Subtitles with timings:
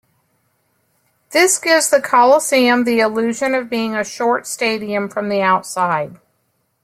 [1.29, 6.17] This gives the Coliseum the illusion of being a short stadium from the outside.